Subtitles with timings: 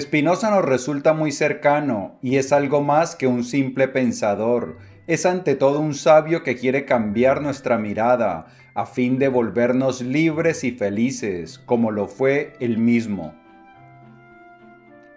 [0.00, 4.78] Spinoza nos resulta muy cercano y es algo más que un simple pensador.
[5.06, 10.64] Es ante todo un sabio que quiere cambiar nuestra mirada a fin de volvernos libres
[10.64, 13.34] y felices, como lo fue él mismo.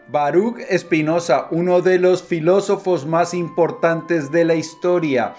[0.09, 5.33] Baruch Spinoza, uno de los filósofos más importantes de la historia,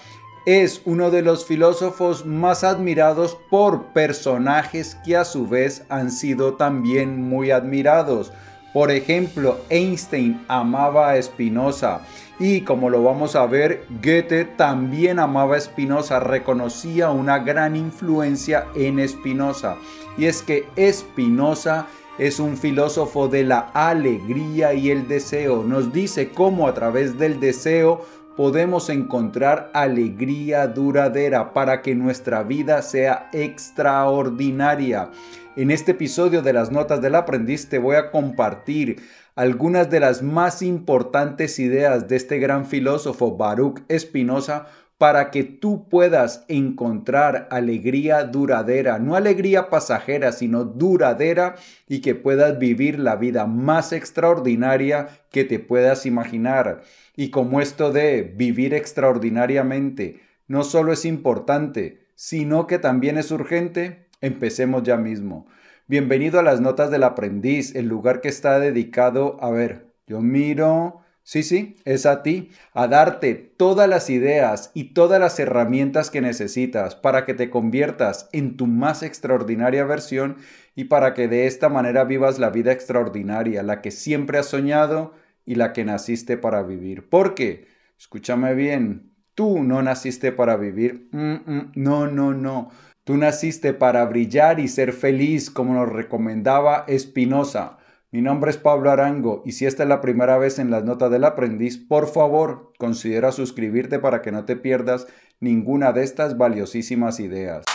[0.45, 6.55] es uno de los filósofos más admirados por personajes que a su vez han sido
[6.55, 8.33] también muy admirados.
[8.73, 12.01] Por ejemplo, Einstein amaba a Spinoza
[12.39, 18.67] y como lo vamos a ver, Goethe también amaba a Spinoza, reconocía una gran influencia
[18.75, 19.75] en Spinoza.
[20.17, 21.87] Y es que Spinoza
[22.19, 25.63] es un filósofo de la alegría y el deseo.
[25.63, 28.05] Nos dice cómo a través del deseo
[28.39, 35.11] podemos encontrar alegría duradera para que nuestra vida sea extraordinaria.
[35.57, 39.01] En este episodio de las Notas del Aprendiz te voy a compartir
[39.35, 44.67] algunas de las más importantes ideas de este gran filósofo Baruch Spinoza
[44.99, 51.55] para que tú puedas encontrar alegría duradera, no alegría pasajera, sino duradera
[51.87, 56.83] y que puedas vivir la vida más extraordinaria que te puedas imaginar.
[57.15, 64.09] Y como esto de vivir extraordinariamente no solo es importante, sino que también es urgente,
[64.21, 65.47] Empecemos ya mismo.
[65.87, 71.01] Bienvenido a las notas del aprendiz, el lugar que está dedicado, a ver, yo miro,
[71.29, 76.21] sí, sí, es a ti, a darte todas las ideas y todas las herramientas que
[76.21, 80.37] necesitas para que te conviertas en tu más extraordinaria versión
[80.73, 85.13] y para que de esta manera vivas la vida extraordinaria, la que siempre has soñado
[85.45, 87.07] y la que naciste para vivir.
[87.09, 87.67] Porque,
[87.99, 92.71] escúchame bien, tú no naciste para vivir, no, no, no.
[93.03, 97.78] Tú naciste para brillar y ser feliz, como nos recomendaba Espinosa.
[98.11, 101.11] Mi nombre es Pablo Arango y si esta es la primera vez en las notas
[101.11, 105.05] del aprendiz, por favor considera suscribirte para que no te pierdas
[105.39, 107.65] ninguna de estas valiosísimas ideas.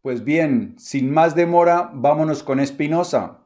[0.00, 3.45] Pues bien, sin más demora, vámonos con Espinosa.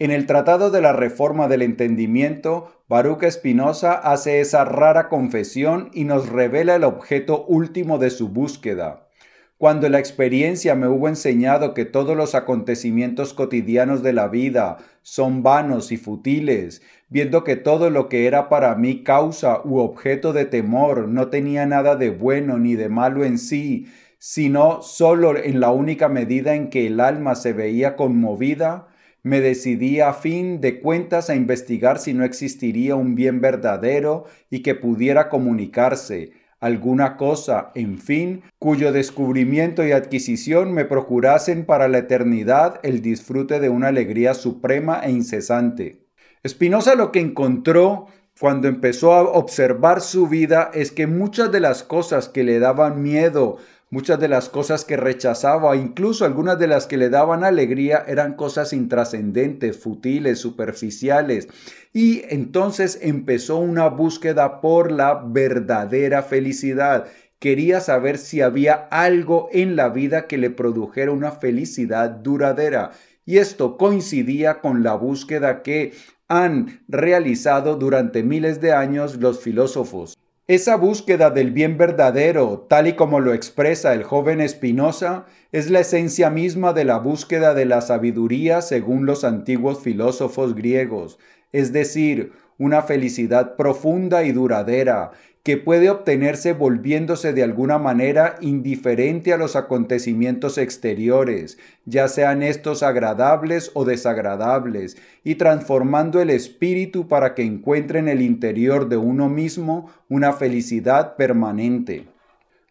[0.00, 6.04] En el Tratado de la Reforma del Entendimiento, Baruch Spinoza hace esa rara confesión y
[6.04, 9.08] nos revela el objeto último de su búsqueda.
[9.56, 15.42] Cuando la experiencia me hubo enseñado que todos los acontecimientos cotidianos de la vida son
[15.42, 20.44] vanos y futiles, viendo que todo lo que era para mí causa u objeto de
[20.44, 23.88] temor no tenía nada de bueno ni de malo en sí,
[24.20, 28.87] sino solo en la única medida en que el alma se veía conmovida,
[29.28, 34.62] me decidí a fin de cuentas a investigar si no existiría un bien verdadero y
[34.62, 41.98] que pudiera comunicarse, alguna cosa, en fin, cuyo descubrimiento y adquisición me procurasen para la
[41.98, 46.06] eternidad el disfrute de una alegría suprema e incesante.
[46.46, 48.06] Spinoza lo que encontró
[48.40, 53.02] cuando empezó a observar su vida es que muchas de las cosas que le daban
[53.02, 53.58] miedo,
[53.90, 58.34] Muchas de las cosas que rechazaba, incluso algunas de las que le daban alegría, eran
[58.34, 61.48] cosas intrascendentes, futiles, superficiales.
[61.94, 67.06] Y entonces empezó una búsqueda por la verdadera felicidad.
[67.38, 72.90] Quería saber si había algo en la vida que le produjera una felicidad duradera.
[73.24, 75.94] Y esto coincidía con la búsqueda que
[76.28, 80.18] han realizado durante miles de años los filósofos.
[80.48, 85.80] Esa búsqueda del bien verdadero, tal y como lo expresa el joven Spinoza, es la
[85.80, 91.18] esencia misma de la búsqueda de la sabiduría según los antiguos filósofos griegos,
[91.52, 95.10] es decir, una felicidad profunda y duradera,
[95.42, 102.82] que puede obtenerse volviéndose de alguna manera indiferente a los acontecimientos exteriores, ya sean estos
[102.82, 109.28] agradables o desagradables, y transformando el espíritu para que encuentre en el interior de uno
[109.28, 112.06] mismo una felicidad permanente.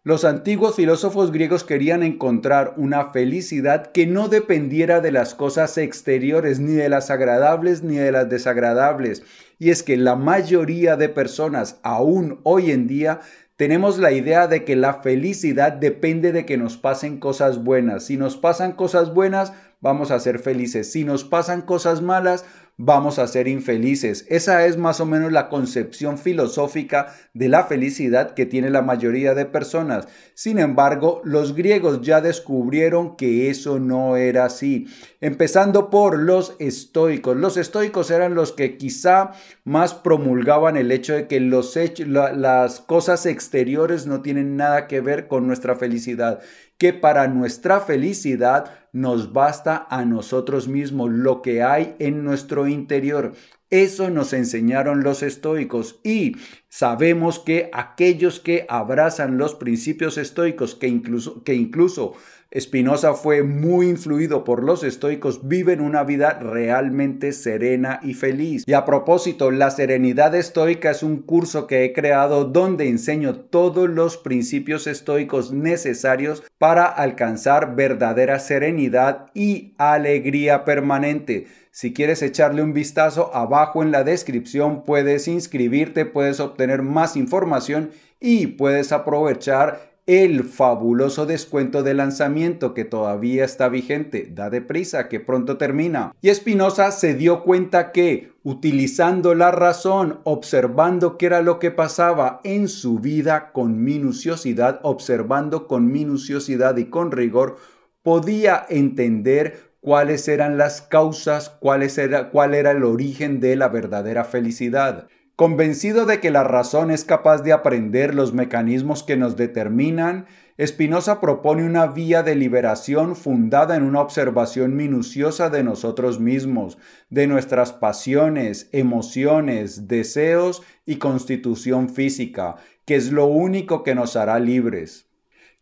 [0.04, 6.60] Los antiguos filósofos griegos querían encontrar una felicidad que no dependiera de las cosas exteriores,
[6.60, 9.24] ni de las agradables ni de las desagradables.
[9.58, 13.20] Y es que la mayoría de personas, aún hoy en día,
[13.56, 18.04] tenemos la idea de que la felicidad depende de que nos pasen cosas buenas.
[18.04, 20.92] Si nos pasan cosas buenas, vamos a ser felices.
[20.92, 22.44] Si nos pasan cosas malas,
[22.80, 24.24] vamos a ser infelices.
[24.28, 29.34] Esa es más o menos la concepción filosófica de la felicidad que tiene la mayoría
[29.34, 30.06] de personas.
[30.34, 34.86] Sin embargo, los griegos ya descubrieron que eso no era así.
[35.20, 37.36] Empezando por los estoicos.
[37.36, 39.32] Los estoicos eran los que quizá
[39.64, 45.00] más promulgaban el hecho de que los hechos, las cosas exteriores no tienen nada que
[45.00, 46.38] ver con nuestra felicidad
[46.78, 53.34] que para nuestra felicidad nos basta a nosotros mismos, lo que hay en nuestro interior.
[53.70, 56.36] Eso nos enseñaron los estoicos y
[56.68, 62.14] sabemos que aquellos que abrazan los principios estoicos, que incluso, que incluso
[62.56, 68.64] Spinoza fue muy influido por los estoicos, viven una vida realmente serena y feliz.
[68.66, 73.90] Y a propósito, la serenidad estoica es un curso que he creado donde enseño todos
[73.90, 81.48] los principios estoicos necesarios para alcanzar verdadera serenidad y alegría permanente.
[81.70, 87.90] Si quieres echarle un vistazo abajo en la descripción, puedes inscribirte, puedes obtener más información
[88.20, 94.26] y puedes aprovechar el fabuloso descuento de lanzamiento que todavía está vigente.
[94.34, 96.14] Da deprisa, que pronto termina.
[96.22, 102.40] Y Espinosa se dio cuenta que, utilizando la razón, observando qué era lo que pasaba
[102.42, 107.58] en su vida con minuciosidad, observando con minuciosidad y con rigor,
[108.02, 115.06] podía entender cuáles eran las causas, cuál era el origen de la verdadera felicidad.
[115.38, 120.26] Convencido de que la razón es capaz de aprender los mecanismos que nos determinan,
[120.60, 126.76] Spinoza propone una vía de liberación fundada en una observación minuciosa de nosotros mismos,
[127.08, 134.40] de nuestras pasiones, emociones, deseos y constitución física, que es lo único que nos hará
[134.40, 135.06] libres.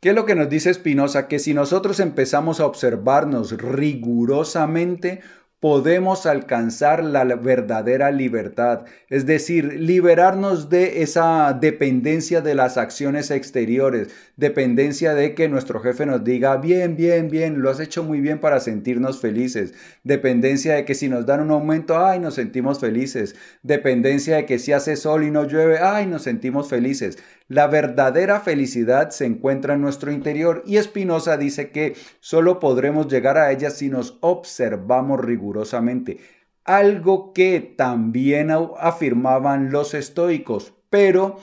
[0.00, 1.28] ¿Qué es lo que nos dice Spinoza?
[1.28, 5.20] Que si nosotros empezamos a observarnos rigurosamente,
[5.60, 14.08] podemos alcanzar la verdadera libertad, es decir, liberarnos de esa dependencia de las acciones exteriores,
[14.36, 18.38] dependencia de que nuestro jefe nos diga, bien, bien, bien, lo has hecho muy bien
[18.38, 19.72] para sentirnos felices,
[20.04, 24.58] dependencia de que si nos dan un aumento, ay, nos sentimos felices, dependencia de que
[24.58, 27.18] si hace sol y no llueve, ay, nos sentimos felices.
[27.48, 33.38] La verdadera felicidad se encuentra en nuestro interior y Spinoza dice que solo podremos llegar
[33.38, 36.18] a ella si nos observamos rigurosamente.
[36.64, 41.36] Algo que también afirmaban los estoicos, pero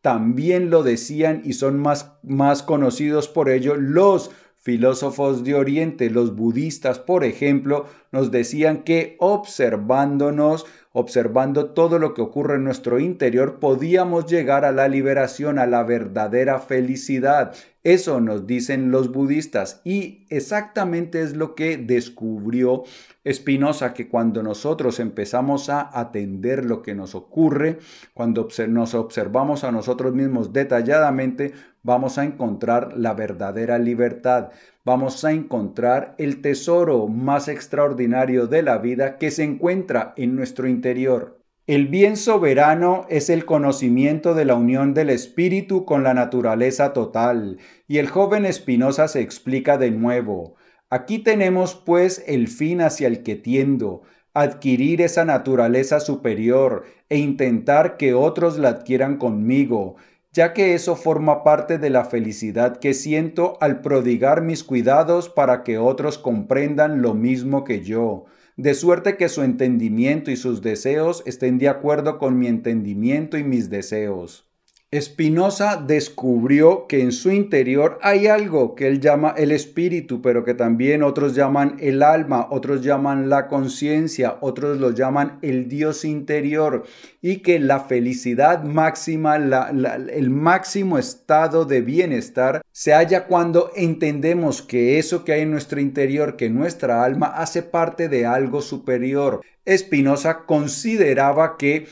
[0.00, 4.30] también lo decían y son más, más conocidos por ello los
[4.68, 10.66] filósofos de Oriente, los budistas, por ejemplo, nos decían que observándonos,
[10.98, 15.84] observando todo lo que ocurre en nuestro interior, podíamos llegar a la liberación, a la
[15.84, 17.54] verdadera felicidad.
[17.84, 22.82] Eso nos dicen los budistas y exactamente es lo que descubrió
[23.30, 27.78] Spinoza, que cuando nosotros empezamos a atender lo que nos ocurre,
[28.12, 31.52] cuando nos observamos a nosotros mismos detalladamente,
[31.84, 34.50] vamos a encontrar la verdadera libertad,
[34.88, 40.66] vamos a encontrar el tesoro más extraordinario de la vida que se encuentra en nuestro
[40.66, 41.42] interior.
[41.66, 47.58] El bien soberano es el conocimiento de la unión del espíritu con la naturaleza total,
[47.86, 50.54] y el joven Espinosa se explica de nuevo.
[50.88, 57.98] Aquí tenemos pues el fin hacia el que tiendo, adquirir esa naturaleza superior e intentar
[57.98, 59.96] que otros la adquieran conmigo,
[60.32, 65.62] ya que eso forma parte de la felicidad que siento al prodigar mis cuidados para
[65.62, 68.24] que otros comprendan lo mismo que yo,
[68.56, 73.44] de suerte que su entendimiento y sus deseos estén de acuerdo con mi entendimiento y
[73.44, 74.47] mis deseos.
[74.90, 80.54] Spinoza descubrió que en su interior hay algo que él llama el espíritu, pero que
[80.54, 86.84] también otros llaman el alma, otros llaman la conciencia, otros lo llaman el Dios interior,
[87.20, 94.98] y que la felicidad máxima, el máximo estado de bienestar, se halla cuando entendemos que
[94.98, 99.42] eso que hay en nuestro interior, que nuestra alma hace parte de algo superior.
[99.68, 101.88] Spinoza consideraba que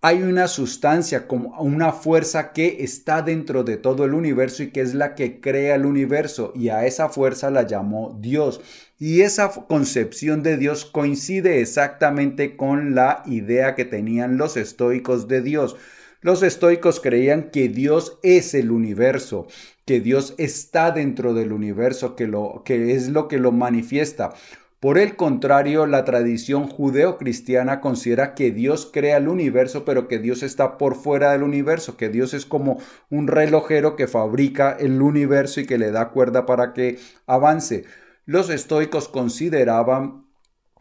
[0.00, 4.80] hay una sustancia, como una fuerza que está dentro de todo el universo y que
[4.80, 8.60] es la que crea el universo y a esa fuerza la llamó Dios.
[9.00, 15.42] Y esa concepción de Dios coincide exactamente con la idea que tenían los estoicos de
[15.42, 15.76] Dios.
[16.20, 19.48] Los estoicos creían que Dios es el universo,
[19.84, 24.34] que Dios está dentro del universo, que, lo, que es lo que lo manifiesta.
[24.80, 30.44] Por el contrario, la tradición judeocristiana considera que Dios crea el universo, pero que Dios
[30.44, 32.78] está por fuera del universo, que Dios es como
[33.10, 37.86] un relojero que fabrica el universo y que le da cuerda para que avance.
[38.24, 40.26] Los estoicos consideraban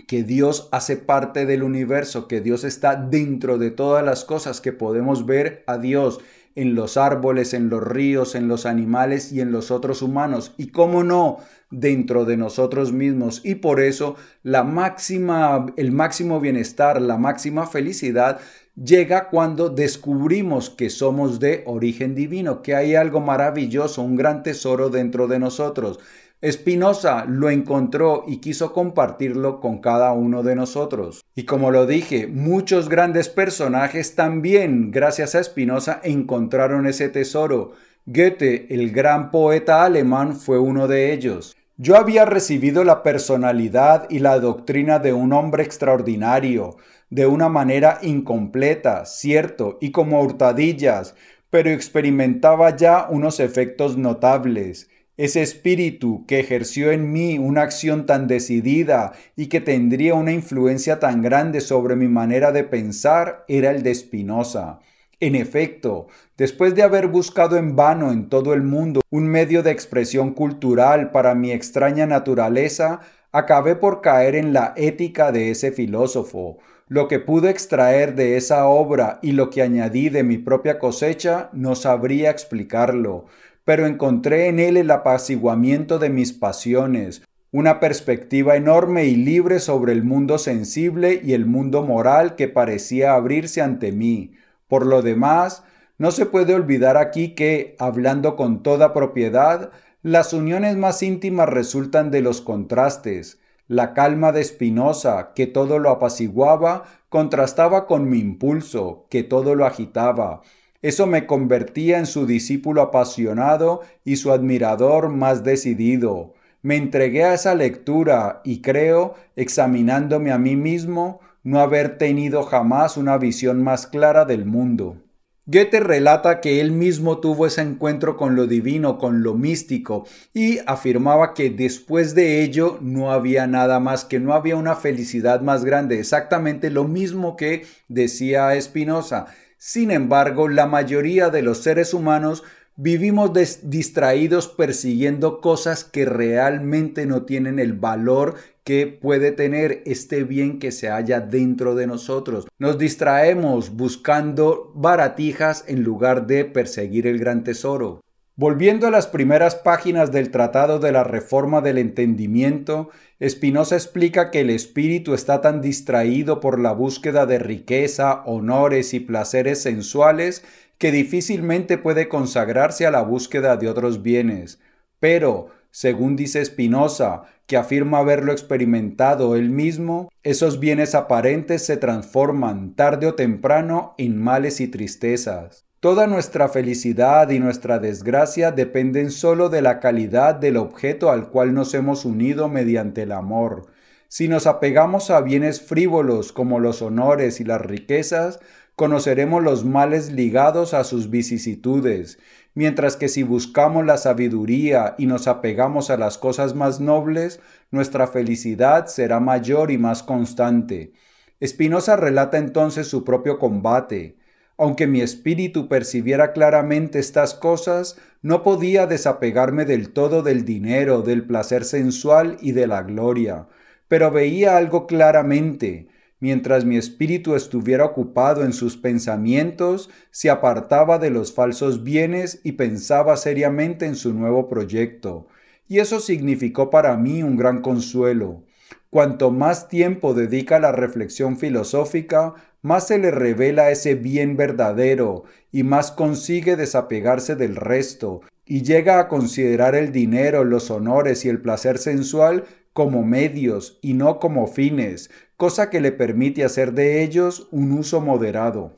[0.06, 4.74] que Dios hace parte del universo, que Dios está dentro de todas las cosas, que
[4.74, 6.20] podemos ver a Dios
[6.58, 10.54] en los árboles, en los ríos, en los animales y en los otros humanos.
[10.58, 11.38] Y cómo no,
[11.69, 13.41] dentro de nosotros mismos.
[13.43, 18.39] Y por eso la máxima, el máximo bienestar, la máxima felicidad
[18.75, 24.89] llega cuando descubrimos que somos de origen divino, que hay algo maravilloso, un gran tesoro
[24.89, 26.00] dentro de nosotros.
[26.45, 31.25] Spinoza lo encontró y quiso compartirlo con cada uno de nosotros.
[31.33, 37.71] Y como lo dije, muchos grandes personajes también, gracias a Spinoza, encontraron ese tesoro.
[38.10, 41.58] Goethe, el gran poeta alemán, fue uno de ellos.
[41.76, 46.78] Yo había recibido la personalidad y la doctrina de un hombre extraordinario,
[47.10, 51.16] de una manera incompleta, cierto, y como hurtadillas,
[51.50, 54.90] pero experimentaba ya unos efectos notables.
[55.18, 61.00] Ese espíritu que ejerció en mí una acción tan decidida y que tendría una influencia
[61.00, 64.80] tan grande sobre mi manera de pensar era el de Spinoza.
[65.19, 66.07] En efecto,
[66.38, 71.12] después de haber buscado en vano en todo el mundo un medio de expresión cultural
[71.12, 73.00] para mi extraña naturaleza,
[73.31, 76.59] acabé por caer en la ética de ese filósofo.
[76.88, 81.50] Lo que pude extraer de esa obra y lo que añadí de mi propia cosecha
[81.51, 83.25] no sabría explicarlo
[83.67, 87.21] pero encontré en él el apaciguamiento de mis pasiones,
[87.51, 93.13] una perspectiva enorme y libre sobre el mundo sensible y el mundo moral que parecía
[93.13, 94.31] abrirse ante mí.
[94.67, 95.63] Por lo demás,
[95.97, 99.71] no se puede olvidar aquí que, hablando con toda propiedad,
[100.01, 103.39] las uniones más íntimas resultan de los contrastes.
[103.67, 109.65] La calma de Spinoza, que todo lo apaciguaba, contrastaba con mi impulso, que todo lo
[109.65, 110.41] agitaba,
[110.81, 116.33] eso me convertía en su discípulo apasionado y su admirador más decidido.
[116.62, 122.98] Me entregué a esa lectura y creo, examinándome a mí mismo, no haber tenido jamás
[122.98, 124.98] una visión más clara del mundo.
[125.46, 130.60] Goethe relata que él mismo tuvo ese encuentro con lo divino, con lo místico, y
[130.66, 135.63] afirmaba que después de ello no había nada más, que no había una felicidad más
[135.63, 139.27] grande, exactamente lo mismo que decía Spinoza.
[139.58, 142.44] Sin embargo, la mayoría de los seres humanos
[142.75, 143.32] vivimos
[143.63, 148.36] distraídos persiguiendo cosas que realmente no tienen el valor
[148.67, 152.50] que puede tener este bien que se halla dentro de nosotros.
[152.59, 158.01] Nos distraemos buscando baratijas en lugar de perseguir el gran tesoro.
[158.36, 162.89] Volviendo a las primeras páginas del Tratado de la Reforma del Entendimiento,
[163.25, 169.00] Spinoza explica que el espíritu está tan distraído por la búsqueda de riqueza, honores y
[169.00, 170.43] placeres sensuales
[170.77, 174.59] que difícilmente puede consagrarse a la búsqueda de otros bienes.
[175.00, 182.75] Pero, según dice Spinoza, que afirma haberlo experimentado él mismo, esos bienes aparentes se transforman
[182.75, 185.66] tarde o temprano en males y tristezas.
[185.80, 191.54] Toda nuestra felicidad y nuestra desgracia dependen solo de la calidad del objeto al cual
[191.54, 193.68] nos hemos unido mediante el amor.
[194.10, 198.39] Si nos apegamos a bienes frívolos como los honores y las riquezas,
[198.75, 202.20] conoceremos los males ligados a sus vicisitudes,
[202.58, 208.08] mientras que si buscamos la sabiduría y nos apegamos a las cosas más nobles, nuestra
[208.08, 210.92] felicidad será mayor y más constante.
[211.40, 214.18] Espinosa relata entonces su propio combate.
[214.58, 221.28] Aunque mi espíritu percibiera claramente estas cosas, no podía desapegarme del todo del dinero, del
[221.28, 223.46] placer sensual y de la gloria.
[223.88, 225.90] Pero veía algo claramente.
[226.19, 232.53] Mientras mi espíritu estuviera ocupado en sus pensamientos, se apartaba de los falsos bienes y
[232.53, 235.27] pensaba seriamente en su nuevo proyecto.
[235.67, 238.43] Y eso significó para mí un gran consuelo.
[238.89, 245.25] Cuanto más tiempo dedica a la reflexión filosófica, más se le revela ese bien verdadero
[245.51, 251.29] y más consigue desapegarse del resto y llega a considerar el dinero, los honores y
[251.29, 257.03] el placer sensual como medios y no como fines, cosa que le permite hacer de
[257.03, 258.74] ellos un uso moderado.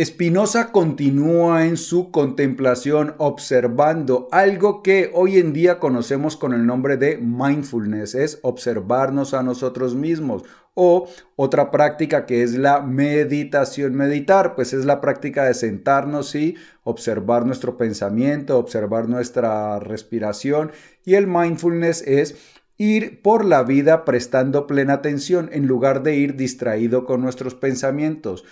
[0.00, 6.96] Spinoza continúa en su contemplación observando algo que hoy en día conocemos con el nombre
[6.96, 10.42] de mindfulness, es observarnos a nosotros mismos.
[10.76, 13.94] O otra práctica que es la meditación.
[13.94, 20.72] Meditar, pues es la práctica de sentarnos y observar nuestro pensamiento, observar nuestra respiración.
[21.04, 26.36] Y el mindfulness es ir por la vida prestando plena atención en lugar de ir
[26.36, 28.44] distraído con nuestros pensamientos.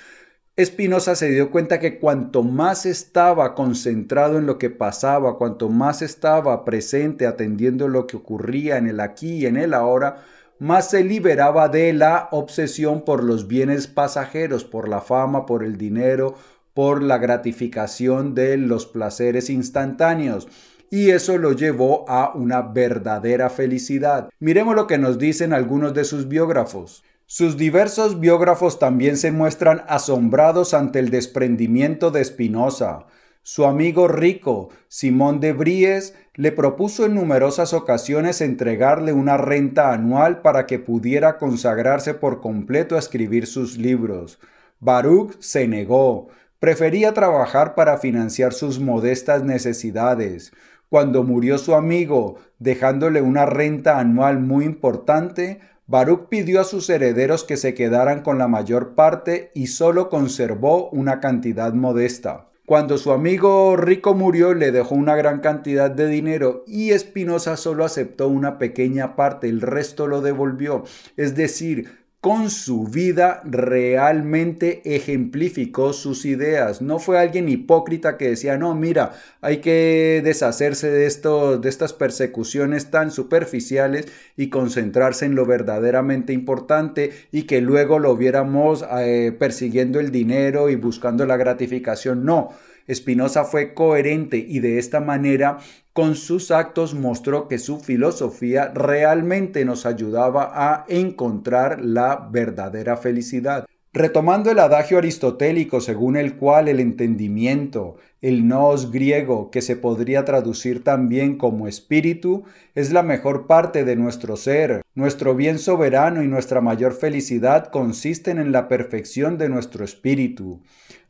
[0.55, 6.03] Espinosa se dio cuenta que cuanto más estaba concentrado en lo que pasaba, cuanto más
[6.03, 10.25] estaba presente atendiendo lo que ocurría en el aquí y en el ahora,
[10.59, 15.79] más se liberaba de la obsesión por los bienes pasajeros, por la fama, por el
[15.79, 16.35] dinero,
[16.75, 20.49] por la gratificación de los placeres instantáneos
[20.93, 24.29] y eso lo llevó a una verdadera felicidad.
[24.41, 27.03] Miremos lo que nos dicen algunos de sus biógrafos.
[27.25, 33.07] Sus diversos biógrafos también se muestran asombrados ante el desprendimiento de Spinoza.
[33.43, 40.43] Su amigo rico, Simón de Bries, le propuso en numerosas ocasiones entregarle una renta anual
[40.43, 44.39] para que pudiera consagrarse por completo a escribir sus libros.
[44.79, 50.53] Baruch se negó, prefería trabajar para financiar sus modestas necesidades.
[50.93, 57.45] Cuando murió su amigo, dejándole una renta anual muy importante, Baruch pidió a sus herederos
[57.45, 62.51] que se quedaran con la mayor parte y solo conservó una cantidad modesta.
[62.67, 67.87] Cuando su amigo rico murió, le dejó una gran cantidad de dinero y Espinosa solo
[67.87, 70.85] aceptó una pequeña parte, el resto lo devolvió.
[71.17, 76.81] Es decir, con su vida realmente ejemplificó sus ideas.
[76.81, 79.11] No fue alguien hipócrita que decía, no, mira,
[79.41, 87.11] hay que deshacerse de, de estas persecuciones tan superficiales y concentrarse en lo verdaderamente importante
[87.33, 92.25] y que luego lo viéramos eh, persiguiendo el dinero y buscando la gratificación.
[92.25, 92.51] No.
[92.89, 95.59] Spinoza fue coherente y de esta manera
[95.93, 103.67] con sus actos mostró que su filosofía realmente nos ayudaba a encontrar la verdadera felicidad.
[103.95, 110.25] Retomando el adagio aristotélico según el cual el entendimiento, el nos griego, que se podría
[110.25, 112.45] traducir también como espíritu,
[112.75, 114.81] es la mejor parte de nuestro ser.
[114.95, 120.63] Nuestro bien soberano y nuestra mayor felicidad consisten en la perfección de nuestro espíritu.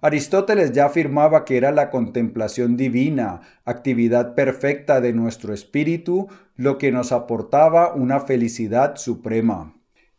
[0.02, 6.92] Aristóteles ya afirmaba que era la contemplación divina, actividad perfecta de nuestro espíritu, lo que
[6.92, 9.74] nos aportaba una felicidad suprema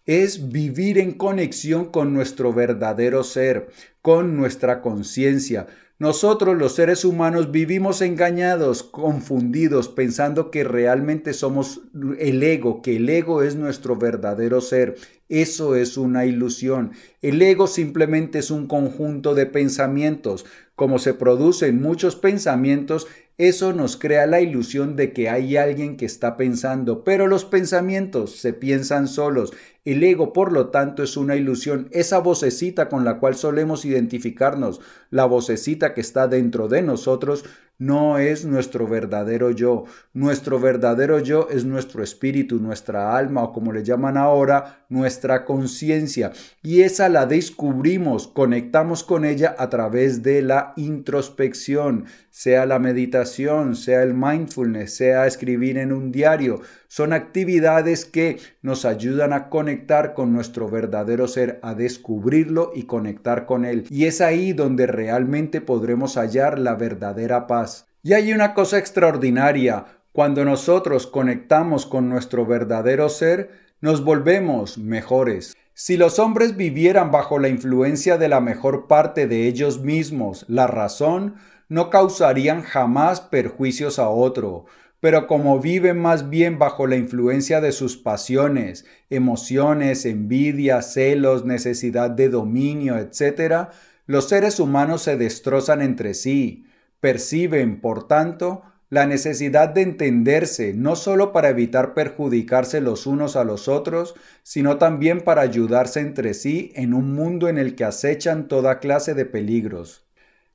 [0.06, 3.70] es vivir en conexión con nuestro verdadero ser,
[4.02, 5.68] con nuestra conciencia.
[6.00, 11.82] Nosotros los seres humanos vivimos engañados, confundidos, pensando que realmente somos
[12.20, 14.96] el ego, que el ego es nuestro verdadero ser.
[15.30, 16.92] Eso es una ilusión.
[17.22, 20.46] El ego simplemente es un conjunto de pensamientos.
[20.76, 26.06] Como se producen muchos pensamientos, eso nos crea la ilusión de que hay alguien que
[26.06, 29.54] está pensando, pero los pensamientos se piensan solos.
[29.86, 31.90] El ego, por lo tanto, es una ilusión.
[31.92, 37.44] Esa vocecita con la cual solemos identificarnos, la vocecita que está dentro de nosotros,
[37.84, 39.84] no es nuestro verdadero yo.
[40.14, 46.32] Nuestro verdadero yo es nuestro espíritu, nuestra alma o como le llaman ahora, nuestra conciencia.
[46.62, 53.76] Y esa la descubrimos, conectamos con ella a través de la introspección, sea la meditación,
[53.76, 56.62] sea el mindfulness, sea escribir en un diario.
[56.88, 63.48] Son actividades que nos ayudan a conectar con nuestro verdadero ser, a descubrirlo y conectar
[63.48, 63.86] con él.
[63.90, 67.73] Y es ahí donde realmente podremos hallar la verdadera paz.
[68.04, 69.86] Y hay una cosa extraordinaria.
[70.12, 73.50] Cuando nosotros conectamos con nuestro verdadero ser,
[73.82, 75.56] nos volvemos mejores.
[75.74, 80.68] Si los hombres vivieran bajo la influencia de la mejor parte de ellos mismos, la
[80.68, 81.36] razón,
[81.70, 84.66] no causarían jamás perjuicios a otro
[85.04, 92.10] pero como viven más bien bajo la influencia de sus pasiones, emociones, envidia, celos, necesidad
[92.10, 93.68] de dominio, etc.,
[94.06, 96.68] los seres humanos se destrozan entre sí,
[97.04, 103.44] perciben, por tanto, la necesidad de entenderse, no solo para evitar perjudicarse los unos a
[103.44, 108.48] los otros, sino también para ayudarse entre sí en un mundo en el que acechan
[108.48, 110.06] toda clase de peligros.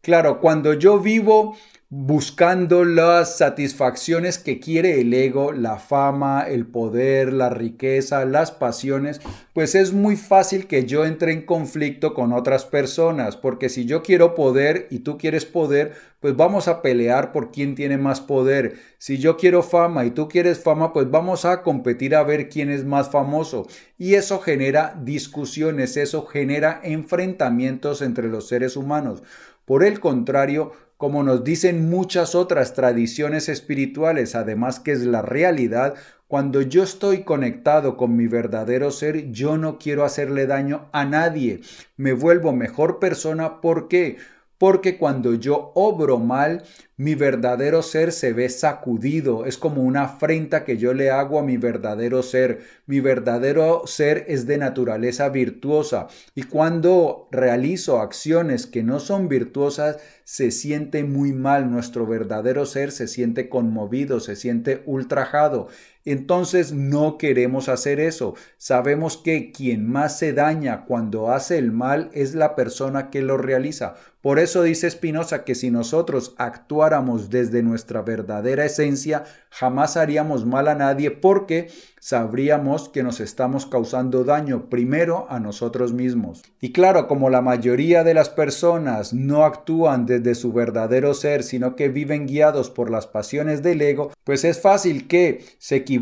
[0.00, 1.54] Claro, cuando yo vivo
[1.90, 9.22] buscando las satisfacciones que quiere el ego, la fama, el poder, la riqueza, las pasiones,
[9.54, 14.02] pues es muy fácil que yo entre en conflicto con otras personas, porque si yo
[14.02, 18.74] quiero poder y tú quieres poder, pues vamos a pelear por quién tiene más poder.
[18.98, 22.70] Si yo quiero fama y tú quieres fama, pues vamos a competir a ver quién
[22.70, 23.66] es más famoso.
[23.96, 29.22] Y eso genera discusiones, eso genera enfrentamientos entre los seres humanos.
[29.64, 35.94] Por el contrario, como nos dicen muchas otras tradiciones espirituales, además que es la realidad,
[36.26, 41.60] cuando yo estoy conectado con mi verdadero ser, yo no quiero hacerle daño a nadie.
[41.96, 43.60] Me vuelvo mejor persona.
[43.62, 44.18] ¿Por qué?
[44.58, 46.64] Porque cuando yo obro mal,
[46.96, 51.44] mi verdadero ser se ve sacudido, es como una afrenta que yo le hago a
[51.44, 52.58] mi verdadero ser.
[52.86, 59.98] Mi verdadero ser es de naturaleza virtuosa y cuando realizo acciones que no son virtuosas,
[60.24, 65.68] se siente muy mal, nuestro verdadero ser se siente conmovido, se siente ultrajado.
[66.10, 68.34] Entonces no queremos hacer eso.
[68.56, 73.36] Sabemos que quien más se daña cuando hace el mal es la persona que lo
[73.36, 73.96] realiza.
[74.20, 80.66] Por eso dice Spinoza que si nosotros actuáramos desde nuestra verdadera esencia, jamás haríamos mal
[80.66, 81.68] a nadie porque
[82.00, 86.42] sabríamos que nos estamos causando daño primero a nosotros mismos.
[86.60, 91.76] Y claro, como la mayoría de las personas no actúan desde su verdadero ser, sino
[91.76, 95.97] que viven guiados por las pasiones del ego, pues es fácil que se equivoquen,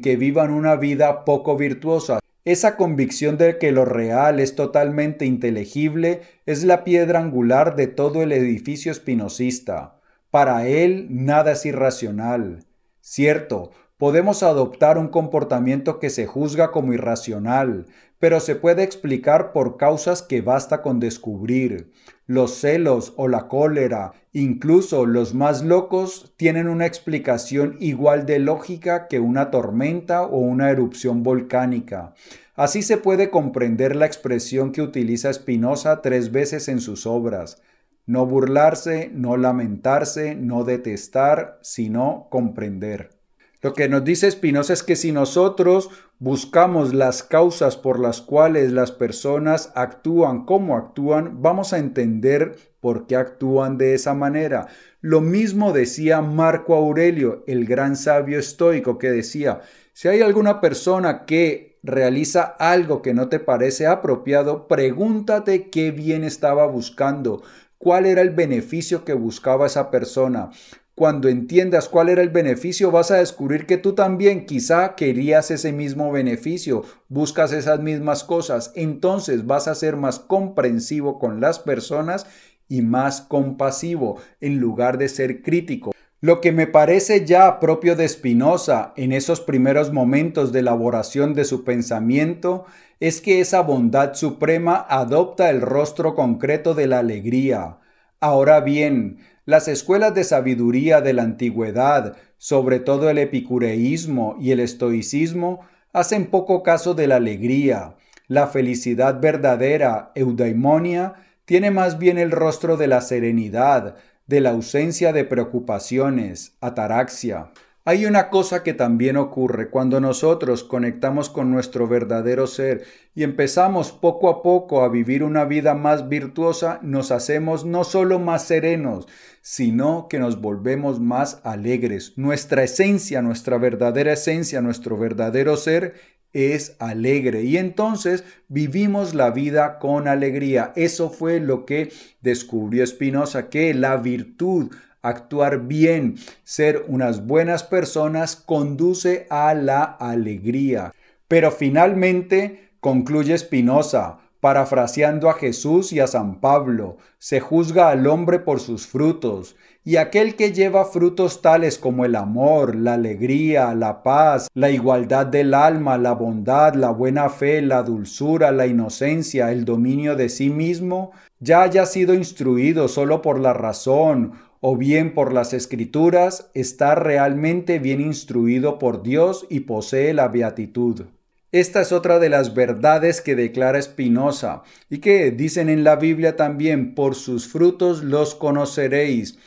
[0.00, 2.20] que vivan una vida poco virtuosa.
[2.44, 8.22] Esa convicción de que lo real es totalmente inteligible es la piedra angular de todo
[8.22, 10.00] el edificio espinosista.
[10.30, 12.64] Para él nada es irracional.
[13.00, 17.86] Cierto, podemos adoptar un comportamiento que se juzga como irracional,
[18.18, 21.92] pero se puede explicar por causas que basta con descubrir.
[22.26, 29.08] Los celos o la cólera, incluso los más locos, tienen una explicación igual de lógica
[29.08, 32.14] que una tormenta o una erupción volcánica.
[32.54, 37.62] Así se puede comprender la expresión que utiliza Spinoza tres veces en sus obras.
[38.04, 43.17] No burlarse, no lamentarse, no detestar, sino comprender.
[43.60, 45.90] Lo que nos dice Spinoza es que si nosotros
[46.20, 53.08] buscamos las causas por las cuales las personas actúan como actúan, vamos a entender por
[53.08, 54.68] qué actúan de esa manera.
[55.00, 59.60] Lo mismo decía Marco Aurelio, el gran sabio estoico, que decía,
[59.92, 66.22] si hay alguna persona que realiza algo que no te parece apropiado, pregúntate qué bien
[66.22, 67.42] estaba buscando,
[67.78, 70.50] cuál era el beneficio que buscaba esa persona.
[70.98, 75.70] Cuando entiendas cuál era el beneficio, vas a descubrir que tú también quizá querías ese
[75.70, 82.26] mismo beneficio, buscas esas mismas cosas, entonces vas a ser más comprensivo con las personas
[82.68, 85.92] y más compasivo en lugar de ser crítico.
[86.20, 91.44] Lo que me parece ya propio de Spinoza en esos primeros momentos de elaboración de
[91.44, 92.64] su pensamiento
[92.98, 97.78] es que esa bondad suprema adopta el rostro concreto de la alegría.
[98.20, 104.58] Ahora bien, las escuelas de sabiduría de la antigüedad, sobre todo el epicureísmo y el
[104.58, 105.60] estoicismo,
[105.92, 107.94] hacen poco caso de la alegría.
[108.26, 113.94] La felicidad verdadera, eudaimonia, tiene más bien el rostro de la serenidad,
[114.26, 117.52] de la ausencia de preocupaciones, ataraxia.
[117.88, 123.92] Hay una cosa que también ocurre cuando nosotros conectamos con nuestro verdadero ser y empezamos
[123.92, 129.08] poco a poco a vivir una vida más virtuosa, nos hacemos no solo más serenos,
[129.40, 132.12] sino que nos volvemos más alegres.
[132.18, 135.94] Nuestra esencia, nuestra verdadera esencia, nuestro verdadero ser
[136.34, 140.74] es alegre y entonces vivimos la vida con alegría.
[140.76, 144.70] Eso fue lo que descubrió Spinoza, que la virtud
[145.08, 150.92] actuar bien, ser unas buenas personas, conduce a la alegría.
[151.26, 158.38] Pero finalmente, concluye Spinoza, parafraseando a Jesús y a San Pablo, se juzga al hombre
[158.38, 164.02] por sus frutos, y aquel que lleva frutos tales como el amor, la alegría, la
[164.02, 169.64] paz, la igualdad del alma, la bondad, la buena fe, la dulzura, la inocencia, el
[169.64, 175.32] dominio de sí mismo, ya haya sido instruido solo por la razón o bien por
[175.32, 181.06] las escrituras, está realmente bien instruido por Dios y posee la beatitud.
[181.50, 186.36] Esta es otra de las verdades que declara Spinoza y que dicen en la Biblia
[186.36, 189.38] también, por sus frutos los conoceréis.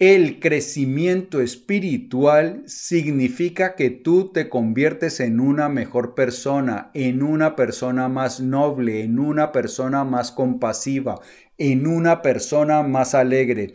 [0.00, 8.08] El crecimiento espiritual significa que tú te conviertes en una mejor persona, en una persona
[8.08, 11.20] más noble, en una persona más compasiva,
[11.58, 13.74] en una persona más alegre.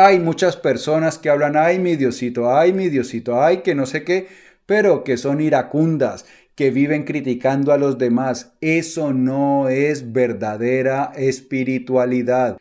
[0.00, 4.04] Hay muchas personas que hablan, ay mi Diosito, ay mi Diosito, ay que no sé
[4.04, 4.28] qué,
[4.64, 8.52] pero que son iracundas, que viven criticando a los demás.
[8.60, 12.58] Eso no es verdadera espiritualidad.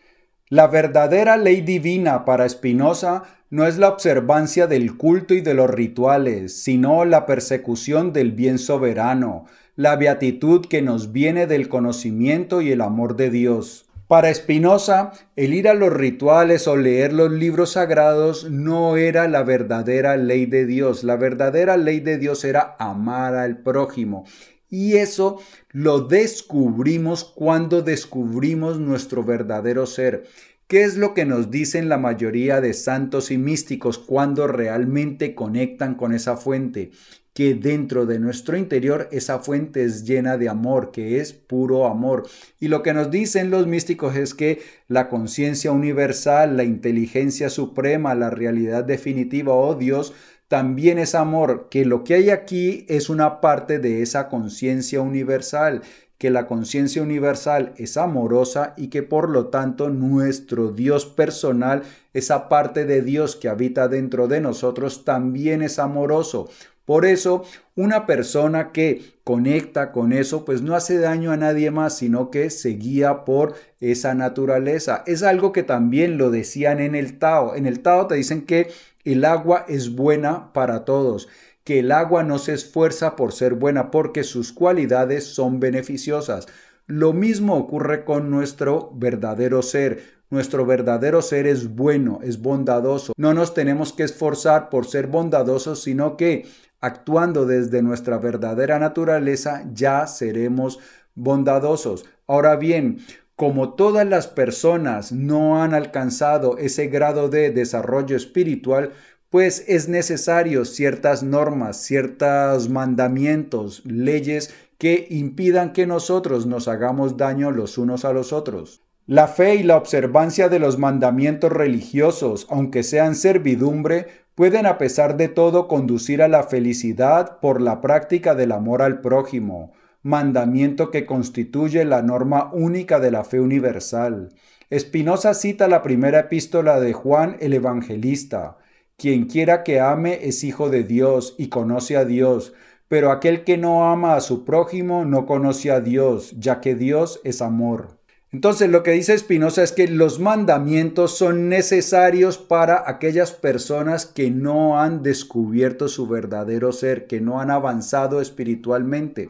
[0.50, 5.70] La verdadera ley divina para Spinoza no es la observancia del culto y de los
[5.70, 9.46] rituales, sino la persecución del bien soberano,
[9.76, 13.87] la beatitud que nos viene del conocimiento y el amor de Dios.
[14.08, 19.44] Para Spinoza, el ir a los rituales o leer los libros sagrados no era la
[19.44, 21.04] verdadera ley de Dios.
[21.04, 24.26] La verdadera ley de Dios era amar al prójimo.
[24.70, 25.42] Y eso
[25.72, 30.24] lo descubrimos cuando descubrimos nuestro verdadero ser.
[30.68, 35.96] ¿Qué es lo que nos dicen la mayoría de santos y místicos cuando realmente conectan
[35.96, 36.92] con esa fuente?
[37.38, 42.28] Que dentro de nuestro interior esa fuente es llena de amor, que es puro amor.
[42.60, 48.16] Y lo que nos dicen los místicos es que la conciencia universal, la inteligencia suprema,
[48.16, 50.16] la realidad definitiva, oh Dios,
[50.48, 55.84] también es amor, que lo que hay aquí es una parte de esa conciencia universal,
[56.18, 61.84] que la conciencia universal es amorosa y que por lo tanto nuestro Dios personal,
[62.16, 66.50] esa parte de Dios que habita dentro de nosotros, también es amoroso.
[66.88, 67.44] Por eso,
[67.76, 72.50] una persona que conecta con eso, pues no hace daño a nadie más, sino que
[72.50, 75.04] se guía por esa naturaleza.
[75.06, 77.56] Es algo que también lo decían en el Tao.
[77.56, 78.70] En el Tao te dicen que
[79.04, 81.28] el agua es buena para todos,
[81.66, 86.48] que el agua no se esfuerza por ser buena porque sus cualidades son beneficiosas.
[86.86, 90.16] Lo mismo ocurre con nuestro verdadero ser.
[90.30, 93.12] Nuestro verdadero ser es bueno, es bondadoso.
[93.18, 96.46] No nos tenemos que esforzar por ser bondadosos, sino que
[96.80, 100.80] actuando desde nuestra verdadera naturaleza ya seremos
[101.16, 102.06] bondadosos.
[102.28, 103.00] Ahora bien,
[103.36, 108.94] como todas las personas no han alcanzado ese grado de desarrollo espiritual,
[109.30, 117.52] pues es necesario ciertas normas, ciertos mandamientos, leyes que impidan que nosotros nos hagamos daño
[117.52, 118.82] los unos a los otros.
[119.06, 125.18] La fe y la observancia de los mandamientos religiosos, aunque sean servidumbre, pueden a pesar
[125.18, 129.74] de todo conducir a la felicidad por la práctica del amor al prójimo,
[130.04, 134.30] mandamiento que constituye la norma única de la fe universal.
[134.70, 138.60] Espinosa cita la primera epístola de Juan el Evangelista.
[138.96, 142.54] Quien quiera que ame es hijo de Dios y conoce a Dios,
[142.88, 147.22] pero aquel que no ama a su prójimo no conoce a Dios, ya que Dios
[147.24, 147.97] es amor.
[148.32, 154.30] Entonces lo que dice Espinosa es que los mandamientos son necesarios para aquellas personas que
[154.30, 159.30] no han descubierto su verdadero ser, que no han avanzado espiritualmente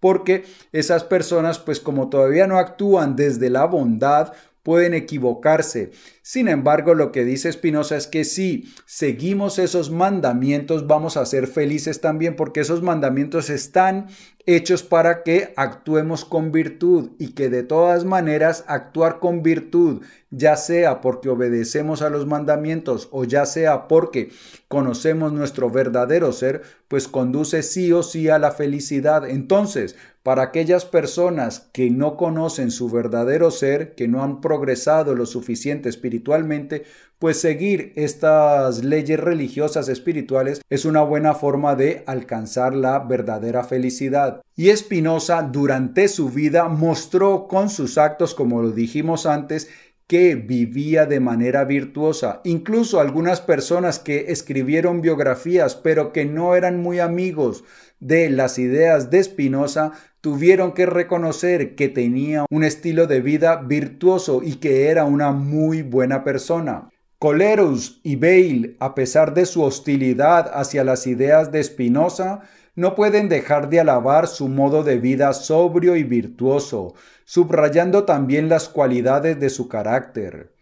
[0.00, 4.32] porque esas personas pues como todavía no actúan desde la bondad,
[4.68, 5.92] pueden equivocarse.
[6.20, 11.46] Sin embargo, lo que dice Spinoza es que si seguimos esos mandamientos vamos a ser
[11.46, 14.08] felices también porque esos mandamientos están
[14.44, 20.56] hechos para que actuemos con virtud y que de todas maneras actuar con virtud, ya
[20.56, 24.30] sea porque obedecemos a los mandamientos o ya sea porque
[24.68, 29.26] conocemos nuestro verdadero ser, pues conduce sí o sí a la felicidad.
[29.28, 29.96] Entonces,
[30.28, 35.88] para aquellas personas que no conocen su verdadero ser, que no han progresado lo suficiente
[35.88, 36.84] espiritualmente,
[37.18, 44.42] pues seguir estas leyes religiosas espirituales es una buena forma de alcanzar la verdadera felicidad.
[44.54, 49.70] Y Espinosa durante su vida mostró con sus actos, como lo dijimos antes,
[50.06, 52.42] que vivía de manera virtuosa.
[52.44, 57.64] Incluso algunas personas que escribieron biografías pero que no eran muy amigos
[58.00, 59.92] de las ideas de Spinoza
[60.28, 65.80] tuvieron que reconocer que tenía un estilo de vida virtuoso y que era una muy
[65.80, 66.90] buena persona.
[67.18, 72.40] Colerus y Bale, a pesar de su hostilidad hacia las ideas de Spinoza,
[72.74, 76.92] no pueden dejar de alabar su modo de vida sobrio y virtuoso,
[77.24, 80.52] subrayando también las cualidades de su carácter.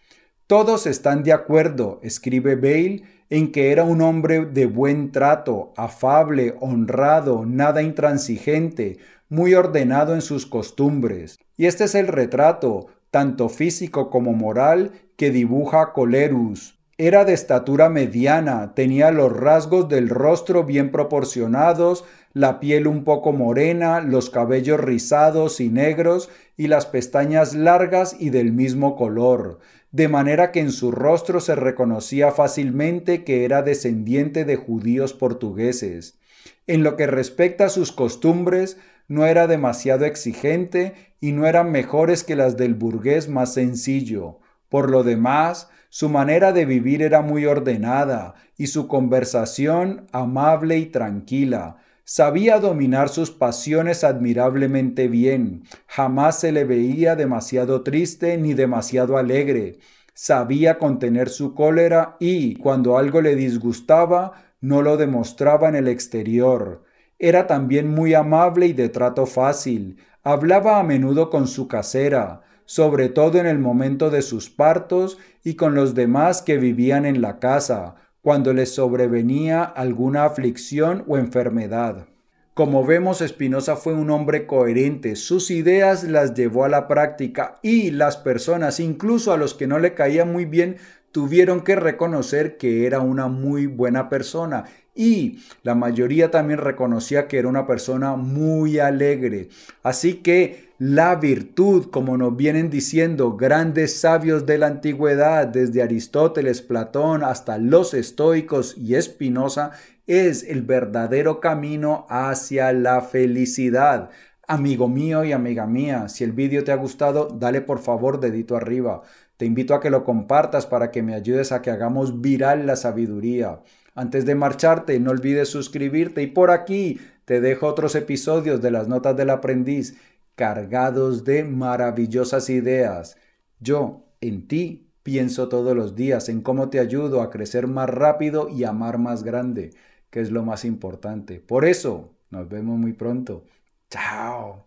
[0.46, 6.54] Todos están de acuerdo, escribe Bale, en que era un hombre de buen trato, afable,
[6.60, 11.38] honrado, nada intransigente, muy ordenado en sus costumbres.
[11.56, 16.78] Y este es el retrato, tanto físico como moral, que dibuja Colerus.
[16.98, 23.32] Era de estatura mediana, tenía los rasgos del rostro bien proporcionados, la piel un poco
[23.32, 29.58] morena, los cabellos rizados y negros y las pestañas largas y del mismo color,
[29.90, 36.18] de manera que en su rostro se reconocía fácilmente que era descendiente de judíos portugueses.
[36.66, 42.24] En lo que respecta a sus costumbres, no era demasiado exigente y no eran mejores
[42.24, 44.38] que las del burgués más sencillo.
[44.68, 50.86] Por lo demás, su manera de vivir era muy ordenada y su conversación amable y
[50.86, 51.78] tranquila.
[52.04, 55.64] Sabía dominar sus pasiones admirablemente bien.
[55.86, 59.78] Jamás se le veía demasiado triste ni demasiado alegre.
[60.14, 66.84] Sabía contener su cólera y, cuando algo le disgustaba, no lo demostraba en el exterior.
[67.18, 69.96] Era también muy amable y de trato fácil.
[70.22, 75.54] Hablaba a menudo con su casera, sobre todo en el momento de sus partos y
[75.54, 82.06] con los demás que vivían en la casa, cuando les sobrevenía alguna aflicción o enfermedad.
[82.54, 87.90] Como vemos, Espinosa fue un hombre coherente, sus ideas las llevó a la práctica y
[87.90, 90.78] las personas, incluso a los que no le caían muy bien,
[91.12, 94.64] tuvieron que reconocer que era una muy buena persona
[94.96, 99.50] y la mayoría también reconocía que era una persona muy alegre.
[99.82, 106.62] Así que la virtud, como nos vienen diciendo grandes sabios de la antigüedad, desde Aristóteles,
[106.62, 109.72] Platón hasta los estoicos y Espinosa,
[110.06, 114.10] es el verdadero camino hacia la felicidad.
[114.48, 118.56] Amigo mío y amiga mía, si el vídeo te ha gustado, dale por favor dedito
[118.56, 119.02] arriba.
[119.36, 122.76] Te invito a que lo compartas para que me ayudes a que hagamos viral la
[122.76, 123.60] sabiduría.
[123.96, 128.88] Antes de marcharte, no olvides suscribirte y por aquí te dejo otros episodios de las
[128.88, 129.96] notas del aprendiz
[130.36, 133.16] cargados de maravillosas ideas.
[133.58, 138.50] Yo, en ti, pienso todos los días en cómo te ayudo a crecer más rápido
[138.50, 139.70] y amar más grande,
[140.10, 141.40] que es lo más importante.
[141.40, 143.44] Por eso, nos vemos muy pronto.
[143.90, 144.65] Chao.